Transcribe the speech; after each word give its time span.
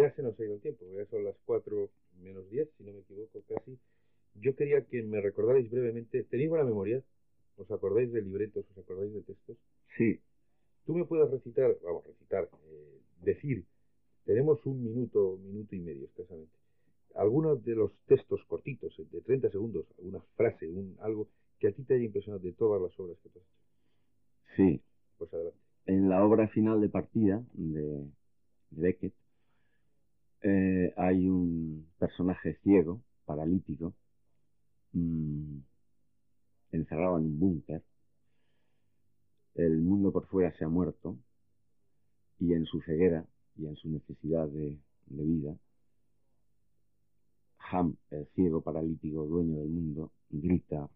ya 0.00 0.14
se 0.14 0.22
nos 0.22 0.38
ha 0.38 0.44
ido 0.44 0.54
el 0.54 0.60
tiempo, 0.60 0.86
ya 0.94 1.04
son 1.06 1.24
las 1.24 1.36
4 1.44 1.90
menos 2.22 2.48
10, 2.50 2.68
si 2.76 2.84
no 2.84 2.92
me 2.92 3.00
equivoco 3.00 3.42
casi. 3.48 3.78
Yo 4.34 4.54
quería 4.54 4.84
que 4.86 5.02
me 5.02 5.20
recordarais 5.20 5.70
brevemente, 5.70 6.24
¿tenéis 6.24 6.48
buena 6.48 6.64
memoria? 6.64 7.02
¿Os 7.56 7.70
acordáis 7.70 8.12
de 8.12 8.22
libretos? 8.22 8.64
¿Os 8.70 8.78
acordáis 8.78 9.12
de 9.12 9.22
textos? 9.22 9.56
Sí. 9.96 10.20
Tú 10.86 10.94
me 10.94 11.04
puedes 11.04 11.30
recitar, 11.30 11.76
vamos, 11.82 12.06
recitar, 12.06 12.48
eh, 12.64 13.00
decir, 13.22 13.64
tenemos 14.24 14.64
un 14.64 14.82
minuto, 14.82 15.38
minuto 15.42 15.74
y 15.74 15.80
medio 15.80 16.06
escasamente. 16.06 16.52
Algunos 17.14 17.62
de 17.64 17.74
los 17.74 17.92
textos 18.06 18.40
cortitos, 18.46 18.94
de 19.10 19.20
30 19.20 19.50
segundos, 19.50 19.86
alguna 19.98 20.20
frase, 20.36 20.68
un 20.68 20.96
algo 21.00 21.28
que 21.58 21.68
a 21.68 21.72
ti 21.72 21.82
te 21.82 21.94
haya 21.94 22.04
impresionado 22.04 22.42
de 22.42 22.52
todas 22.52 22.80
las 22.80 22.98
obras 22.98 23.18
que 23.22 23.28
tú 23.28 23.38
has 23.40 23.44
hecho. 23.44 24.56
Sí. 24.56 24.82
Pues 25.18 25.34
adelante. 25.34 25.58
En 25.86 26.08
la 26.08 26.24
obra 26.24 26.48
final 26.48 26.80
de 26.80 26.88
partida 26.88 27.44
de, 27.52 27.82
de 27.82 28.10
Beckett 28.70 29.12
eh, 30.42 30.92
hay 30.96 31.28
un 31.28 31.86
personaje 31.98 32.58
ciego, 32.62 33.00
paralítico, 33.24 33.94
mmm, 34.92 35.58
encerrado 36.72 37.18
en 37.18 37.24
un 37.26 37.40
búnker. 37.40 37.82
El 39.54 39.78
mundo 39.78 40.12
por 40.12 40.26
fuera 40.26 40.52
se 40.56 40.64
ha 40.64 40.68
muerto 40.68 41.16
y 42.38 42.54
en 42.54 42.64
su 42.66 42.80
ceguera 42.82 43.24
y 43.56 43.66
en 43.66 43.76
su 43.76 43.88
necesidad 43.90 44.48
de, 44.48 44.78
de 45.06 45.24
vida, 45.24 45.56
Ham, 47.70 47.96
el 48.10 48.26
ciego 48.34 48.62
paralítico 48.62 49.24
dueño 49.26 49.58
del 49.58 49.68
mundo, 49.68 50.10
grita. 50.30 50.88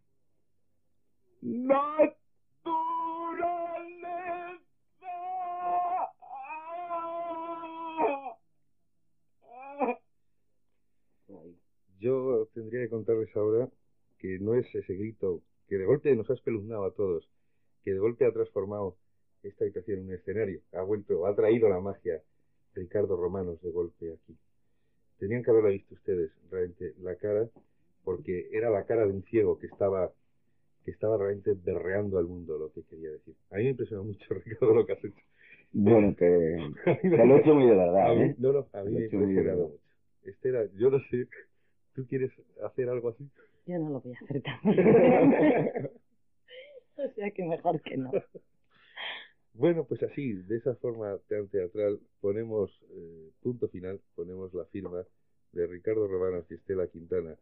Tendría 12.55 12.83
que 12.83 12.91
contarles 12.91 13.35
ahora 13.37 13.69
que 14.19 14.39
no 14.39 14.55
es 14.55 14.73
ese 14.75 14.95
grito 14.95 15.43
que 15.69 15.77
de 15.77 15.85
golpe 15.85 16.15
nos 16.15 16.31
ha 16.31 16.35
espeluznado 16.35 16.85
a 16.85 16.95
todos, 16.95 17.29
que 17.85 17.93
de 17.93 17.99
golpe 17.99 18.25
ha 18.27 18.33
transformado 18.33 18.97
esta 19.43 19.65
habitación 19.65 19.99
en 19.99 20.05
un 20.07 20.15
escenario, 20.15 20.61
ha 20.73 20.83
vuelto, 20.83 21.27
ha 21.27 21.35
traído 21.35 21.69
la 21.69 21.81
magia 21.81 22.23
Ricardo 22.75 23.17
Romanos 23.17 23.61
de 23.63 23.71
golpe 23.71 24.13
aquí. 24.13 24.37
Tenían 25.19 25.43
que 25.43 25.51
haberla 25.51 25.71
visto 25.71 25.95
ustedes, 25.95 26.33
realmente, 26.51 26.95
la 27.03 27.15
cara, 27.17 27.49
porque 28.03 28.49
era 28.53 28.71
la 28.71 28.85
cara 28.85 29.07
de 29.07 29.13
un 29.13 29.23
ciego 29.25 29.59
que 29.59 29.67
estaba 29.67 30.13
que 30.85 30.91
estaba 30.91 31.17
realmente 31.17 31.55
berreando 31.65 32.19
al 32.19 32.27
mundo 32.27 32.59
lo 32.59 32.71
que 32.71 32.83
quería 32.83 33.11
decir. 33.11 33.35
A 33.51 33.57
mí 33.57 33.65
me 33.65 33.71
impresionó 33.71 34.05
mucho, 34.05 34.35
Ricardo, 34.45 34.75
lo 34.75 34.87
que 34.87 34.93
has 34.93 35.05
hecho. 35.05 35.23
Bueno, 35.73 36.15
que, 36.15 36.59
que 37.03 37.09
lo 37.09 37.37
he 37.37 37.41
hecho 37.41 37.55
muy 37.55 37.67
de 37.67 37.77
verdad, 37.77 38.11
A 38.11 38.15
mí, 38.15 38.23
¿eh? 38.23 38.35
no, 38.39 38.53
no, 38.53 38.69
a 38.73 38.83
mí 38.83 38.93
me 38.93 39.01
he 39.01 39.03
ha 39.03 39.05
impresionado 39.07 39.69
mucho. 39.69 39.81
Este 40.25 40.49
era, 40.51 40.67
yo 40.77 40.91
no 40.91 40.99
sé, 41.11 41.27
¿tú 41.95 42.07
quieres 42.07 42.31
hacer 42.63 42.89
algo 42.89 43.11
así? 43.11 43.29
Yo 43.67 43.79
no 43.79 43.91
lo 43.91 44.01
voy 44.01 44.13
a 44.13 44.25
hacer 44.25 44.43
también. 44.63 44.89
o 46.97 47.09
sea 47.15 47.31
que 47.31 47.45
mejor 47.45 47.81
que 47.83 47.97
no. 47.97 48.11
Bueno, 49.55 49.85
pues 49.85 50.03
así, 50.03 50.33
de 50.33 50.57
esa 50.57 50.75
forma 50.77 51.17
tan 51.29 51.49
teatral, 51.49 52.01
ponemos 52.21 52.71
eh, 52.91 53.31
punto 53.41 53.69
final, 53.69 54.01
ponemos 54.17 54.53
la 54.53 54.65
firma 54.67 55.05
de 55.53 55.67
Ricardo 55.67 56.09
Romanos 56.09 56.45
y 56.51 56.55
Estela 56.55 56.89
Quintana 56.89 57.37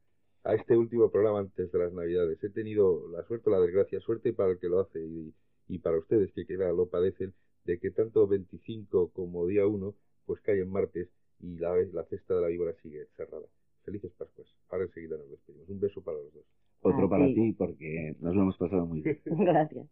a 0.45 0.55
este 0.55 0.77
último 0.77 1.11
programa 1.11 1.39
antes 1.41 1.73
de 1.73 1.79
las 1.79 1.93
Navidades. 1.93 2.43
He 2.45 2.51
tenido 2.51 3.09
la 3.09 3.25
suerte 3.25 3.49
o 3.49 3.53
la 3.53 3.61
desgracia, 3.61 4.01
suerte 4.01 4.35
para 4.35 4.53
el 4.53 4.59
que 4.59 4.69
lo 4.69 4.81
hace 4.81 5.01
y, 5.01 5.35
y 5.69 5.79
para 5.79 5.99
ustedes 5.99 6.33
que 6.33 6.45
queda 6.45 6.71
lo 6.73 6.87
padecen, 6.87 7.33
de 7.65 7.79
que 7.79 7.91
tanto 7.91 8.27
25 8.27 9.11
como 9.13 9.47
día 9.47 9.67
1 9.67 9.95
pues 10.27 10.41
cae 10.43 10.61
en 10.61 10.71
martes 10.71 11.09
y 11.41 11.57
la, 11.59 11.75
la 11.93 12.05
cesta 12.05 12.35
de 12.35 12.43
la 12.43 12.49
víbora 12.49 12.75
sigue 12.83 13.07
cerrada. 13.17 13.47
Felices 13.85 14.13
Pascuas. 14.19 14.49
Ahora 14.71 14.85
enseguida 14.85 15.17
nos 15.17 15.31
despedimos. 15.31 15.69
Un 15.69 15.81
beso 15.81 16.03
para 16.03 16.19
los 16.19 16.33
dos. 16.33 16.45
Otro 16.83 17.07
A 17.07 17.11
para 17.11 17.27
ti. 17.27 17.35
ti, 17.35 17.53
porque 17.53 18.17
nos 18.21 18.35
lo 18.35 18.43
hemos 18.43 18.57
pasado 18.57 18.87
muy 18.87 19.03
bien. 19.03 19.19
Gracias. 19.25 19.87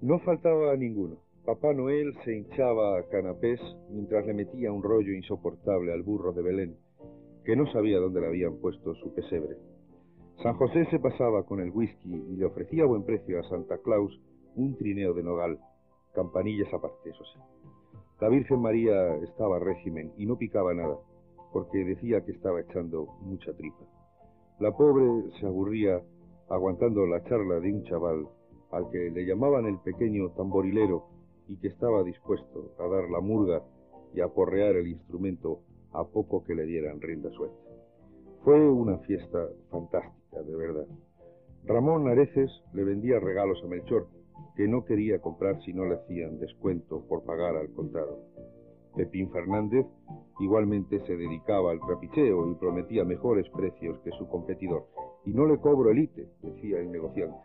No 0.00 0.18
faltaba 0.20 0.76
ninguno. 0.76 1.18
Papá 1.44 1.72
Noel 1.72 2.14
se 2.24 2.36
hinchaba 2.36 2.98
a 2.98 3.02
canapés 3.08 3.60
mientras 3.90 4.26
le 4.26 4.34
metía 4.34 4.72
un 4.72 4.82
rollo 4.82 5.12
insoportable 5.12 5.92
al 5.92 6.02
burro 6.02 6.32
de 6.32 6.42
Belén, 6.42 6.76
que 7.44 7.56
no 7.56 7.70
sabía 7.72 7.98
dónde 7.98 8.20
le 8.20 8.26
habían 8.28 8.56
puesto 8.56 8.94
su 8.96 9.12
pesebre. 9.14 9.56
San 10.42 10.54
José 10.54 10.86
se 10.86 10.98
pasaba 10.98 11.42
con 11.42 11.60
el 11.60 11.70
whisky 11.70 12.14
y 12.14 12.36
le 12.36 12.46
ofrecía 12.46 12.84
a 12.84 12.86
buen 12.86 13.04
precio 13.04 13.38
a 13.38 13.48
Santa 13.50 13.76
Claus 13.76 14.18
un 14.56 14.74
trineo 14.74 15.12
de 15.12 15.22
nogal, 15.22 15.58
campanillas 16.14 16.72
aparte, 16.72 17.10
eso 17.10 17.22
sí. 17.34 17.40
La 18.22 18.30
Virgen 18.30 18.62
María 18.62 19.16
estaba 19.16 19.56
a 19.56 19.60
régimen 19.60 20.12
y 20.16 20.24
no 20.24 20.38
picaba 20.38 20.72
nada, 20.72 20.96
porque 21.52 21.84
decía 21.84 22.24
que 22.24 22.32
estaba 22.32 22.62
echando 22.62 23.06
mucha 23.20 23.52
tripa. 23.52 23.84
La 24.60 24.74
pobre 24.74 25.30
se 25.38 25.46
aburría 25.46 26.00
aguantando 26.48 27.04
la 27.06 27.22
charla 27.24 27.60
de 27.60 27.74
un 27.74 27.84
chaval 27.84 28.26
al 28.70 28.90
que 28.90 29.10
le 29.10 29.26
llamaban 29.26 29.66
el 29.66 29.78
pequeño 29.80 30.30
tamborilero 30.30 31.04
y 31.48 31.58
que 31.58 31.68
estaba 31.68 32.02
dispuesto 32.02 32.72
a 32.78 32.88
dar 32.88 33.10
la 33.10 33.20
murga 33.20 33.62
y 34.14 34.22
a 34.22 34.28
porrear 34.28 34.76
el 34.76 34.88
instrumento 34.88 35.60
a 35.92 36.04
poco 36.04 36.44
que 36.44 36.54
le 36.54 36.64
dieran 36.64 36.98
rienda 37.00 37.30
suelta. 37.30 37.58
Fue 38.42 38.58
una 38.68 38.96
fiesta 39.00 39.48
fantástica, 39.70 40.19
de 40.42 40.56
verdad. 40.56 40.86
Ramón 41.64 42.04
Nareces 42.04 42.50
le 42.72 42.84
vendía 42.84 43.20
regalos 43.20 43.62
a 43.62 43.68
Melchor, 43.68 44.08
que 44.56 44.66
no 44.66 44.84
quería 44.84 45.20
comprar 45.20 45.62
si 45.62 45.72
no 45.72 45.84
le 45.84 45.96
hacían 45.96 46.38
descuento 46.38 47.04
por 47.06 47.24
pagar 47.24 47.56
al 47.56 47.70
contado. 47.72 48.18
Pepín 48.96 49.30
Fernández 49.30 49.86
igualmente 50.40 51.00
se 51.06 51.16
dedicaba 51.16 51.70
al 51.70 51.80
trapicheo 51.80 52.50
y 52.50 52.54
prometía 52.54 53.04
mejores 53.04 53.48
precios 53.50 53.98
que 54.00 54.10
su 54.12 54.28
competidor. 54.28 54.86
Y 55.24 55.32
no 55.32 55.46
le 55.46 55.58
cobro 55.58 55.90
elite, 55.90 56.28
decía 56.42 56.78
el 56.80 56.90
negociante. 56.90 57.36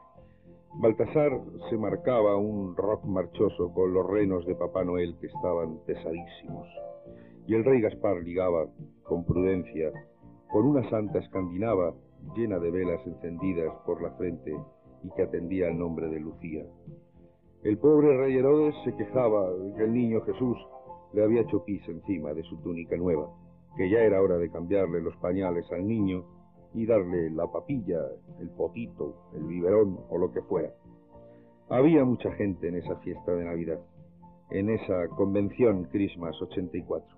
Baltasar 0.77 1.39
se 1.69 1.77
marcaba 1.77 2.35
un 2.35 2.75
rock 2.75 3.05
marchoso 3.05 3.71
con 3.73 3.93
los 3.93 4.05
renos 4.07 4.45
de 4.45 4.55
Papá 4.55 4.83
Noel 4.83 5.15
que 5.19 5.27
estaban 5.27 5.79
pesadísimos. 5.85 6.67
Y 7.47 7.53
el 7.53 7.63
rey 7.63 7.79
Gaspar 7.81 8.21
ligaba, 8.23 8.67
con 9.03 9.23
prudencia, 9.25 9.91
con 10.51 10.65
una 10.65 10.89
santa 10.89 11.19
escandinava 11.19 11.93
llena 12.35 12.59
de 12.59 12.71
velas 12.71 13.05
encendidas 13.05 13.73
por 13.85 14.01
la 14.01 14.11
frente 14.11 14.55
y 15.03 15.09
que 15.11 15.23
atendía 15.23 15.67
al 15.67 15.77
nombre 15.77 16.07
de 16.07 16.19
Lucía. 16.19 16.65
El 17.63 17.77
pobre 17.77 18.15
rey 18.17 18.35
Herodes 18.35 18.75
se 18.83 18.95
quejaba 18.95 19.49
que 19.75 19.83
el 19.83 19.93
niño 19.93 20.21
Jesús 20.21 20.57
le 21.13 21.23
había 21.23 21.41
hecho 21.41 21.63
pis 21.63 21.81
encima 21.87 22.33
de 22.33 22.43
su 22.43 22.57
túnica 22.57 22.95
nueva, 22.97 23.29
que 23.77 23.89
ya 23.89 23.99
era 23.99 24.21
hora 24.21 24.37
de 24.37 24.51
cambiarle 24.51 25.01
los 25.01 25.15
pañales 25.17 25.65
al 25.71 25.87
niño 25.87 26.25
y 26.73 26.85
darle 26.85 27.29
la 27.31 27.47
papilla, 27.47 27.99
el 28.39 28.49
potito, 28.49 29.15
el 29.33 29.45
biberón 29.45 29.97
o 30.09 30.17
lo 30.17 30.31
que 30.31 30.41
fuera. 30.43 30.71
Había 31.69 32.03
mucha 32.03 32.31
gente 32.33 32.67
en 32.67 32.75
esa 32.75 32.97
fiesta 32.97 33.33
de 33.33 33.45
Navidad, 33.45 33.79
en 34.51 34.69
esa 34.69 35.07
convención 35.09 35.85
Christmas 35.85 36.39
84. 36.41 37.17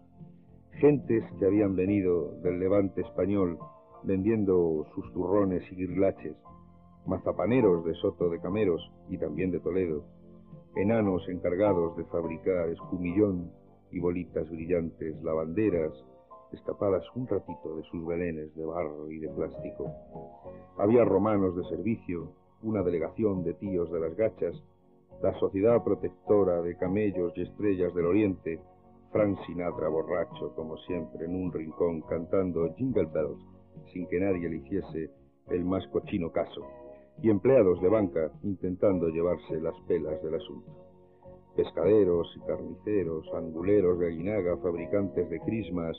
Gentes 0.73 1.23
que 1.39 1.45
habían 1.45 1.75
venido 1.75 2.31
del 2.41 2.59
levante 2.59 3.01
español 3.01 3.57
vendiendo 4.03 4.85
sus 4.93 5.11
turrones 5.13 5.63
y 5.71 5.75
guirlaches, 5.75 6.35
mazapaneros 7.05 7.85
de 7.85 7.93
Soto 7.95 8.29
de 8.29 8.39
Cameros 8.39 8.81
y 9.09 9.17
también 9.17 9.51
de 9.51 9.59
Toledo, 9.59 10.03
enanos 10.75 11.27
encargados 11.29 11.95
de 11.97 12.05
fabricar 12.05 12.69
escumillón 12.69 13.51
y 13.91 13.99
bolitas 13.99 14.49
brillantes, 14.49 15.15
lavanderas, 15.23 15.93
escapadas 16.51 17.03
un 17.15 17.27
ratito 17.27 17.75
de 17.75 17.83
sus 17.83 18.05
belenes 18.05 18.53
de 18.55 18.65
barro 18.65 19.09
y 19.11 19.19
de 19.19 19.29
plástico. 19.29 19.91
Había 20.77 21.03
romanos 21.03 21.55
de 21.55 21.63
servicio, 21.65 22.31
una 22.61 22.83
delegación 22.83 23.43
de 23.43 23.53
tíos 23.55 23.91
de 23.91 23.99
las 23.99 24.15
gachas, 24.15 24.55
la 25.21 25.33
Sociedad 25.39 25.83
Protectora 25.83 26.61
de 26.61 26.77
Camellos 26.77 27.33
y 27.35 27.41
Estrellas 27.41 27.93
del 27.95 28.05
Oriente, 28.05 28.59
Frank 29.11 29.37
Sinatra 29.45 29.87
borracho, 29.89 30.53
como 30.55 30.77
siempre, 30.79 31.25
en 31.25 31.35
un 31.35 31.51
rincón 31.51 32.01
cantando 32.01 32.71
Jingle 32.75 33.07
Bells, 33.11 33.56
sin 33.93 34.07
que 34.07 34.19
nadie 34.19 34.49
le 34.49 34.57
hiciese 34.57 35.11
el 35.49 35.65
más 35.65 35.85
cochino 35.87 36.31
caso, 36.31 36.65
y 37.21 37.29
empleados 37.29 37.81
de 37.81 37.89
banca 37.89 38.31
intentando 38.43 39.09
llevarse 39.09 39.59
las 39.61 39.75
pelas 39.87 40.21
del 40.23 40.35
asunto. 40.35 40.71
Pescaderos 41.55 42.27
y 42.35 42.39
carniceros, 42.41 43.27
anguleros 43.33 43.99
de 43.99 44.07
Aguinaga, 44.07 44.57
fabricantes 44.57 45.29
de 45.29 45.39
crismas, 45.39 45.97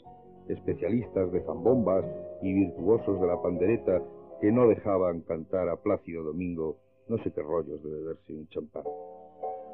especialistas 0.49 1.33
de 1.33 1.41
zambombas 1.43 2.05
y 2.43 2.53
virtuosos 2.53 3.21
de 3.21 3.27
la 3.27 3.43
pandereta 3.43 4.03
que 4.41 4.53
no 4.53 4.69
dejaban 4.69 5.23
cantar 5.23 5.69
a 5.69 5.77
Plácido 5.77 6.23
Domingo 6.23 6.77
no 7.09 7.17
sé 7.19 7.33
qué 7.33 7.43
rollos 7.43 7.83
de 7.83 7.91
beberse 7.91 8.35
un 8.35 8.47
champán. 8.49 8.85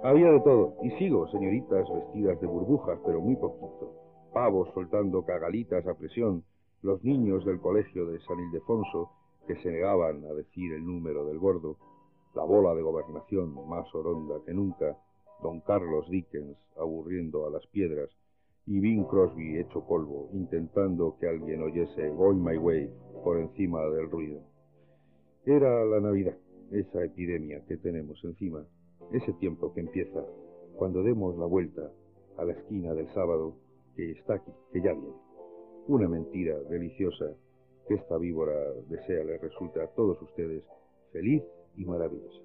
Había 0.02 0.30
de 0.30 0.40
todo, 0.40 0.76
y 0.82 0.90
sigo, 0.92 1.26
señoritas 1.28 1.84
vestidas 1.92 2.40
de 2.40 2.46
burbujas, 2.46 2.98
pero 3.04 3.20
muy 3.20 3.36
poquito, 3.36 3.92
pavos 4.32 4.68
soltando 4.74 5.24
cagalitas 5.24 5.86
a 5.86 5.94
presión, 5.94 6.44
los 6.84 7.02
niños 7.02 7.46
del 7.46 7.60
colegio 7.60 8.04
de 8.04 8.20
San 8.20 8.38
Ildefonso 8.38 9.10
que 9.46 9.56
se 9.56 9.70
negaban 9.70 10.22
a 10.26 10.34
decir 10.34 10.70
el 10.74 10.84
número 10.84 11.24
del 11.24 11.38
gordo, 11.38 11.78
la 12.34 12.44
bola 12.44 12.74
de 12.74 12.82
gobernación 12.82 13.54
más 13.66 13.86
oronda 13.94 14.34
que 14.44 14.52
nunca, 14.52 14.94
don 15.42 15.60
Carlos 15.62 16.06
Dickens 16.10 16.58
aburriendo 16.76 17.46
a 17.46 17.50
las 17.50 17.66
piedras 17.68 18.10
y 18.66 18.80
Bing 18.80 19.04
Crosby 19.04 19.58
hecho 19.58 19.86
polvo, 19.86 20.28
intentando 20.34 21.16
que 21.18 21.26
alguien 21.26 21.62
oyese 21.62 22.10
Going 22.10 22.44
My 22.44 22.58
Way 22.58 22.90
por 23.24 23.38
encima 23.38 23.80
del 23.86 24.10
ruido. 24.10 24.42
Era 25.46 25.86
la 25.86 26.00
Navidad, 26.00 26.36
esa 26.70 27.02
epidemia 27.02 27.64
que 27.66 27.78
tenemos 27.78 28.22
encima, 28.24 28.62
ese 29.10 29.32
tiempo 29.34 29.72
que 29.72 29.80
empieza 29.80 30.22
cuando 30.76 31.02
demos 31.02 31.34
la 31.38 31.46
vuelta 31.46 31.90
a 32.36 32.44
la 32.44 32.52
esquina 32.52 32.92
del 32.92 33.08
sábado 33.14 33.56
que 33.96 34.10
está 34.10 34.34
aquí, 34.34 34.52
que 34.70 34.82
ya 34.82 34.92
viene. 34.92 35.33
Una 35.86 36.08
mentira 36.08 36.58
deliciosa 36.70 37.26
que 37.86 37.94
esta 37.94 38.16
víbora 38.16 38.54
desea 38.88 39.22
les 39.24 39.40
resulta 39.40 39.84
a 39.84 39.86
todos 39.88 40.20
ustedes 40.22 40.64
feliz 41.12 41.42
y 41.76 41.84
maravillosa. 41.84 42.40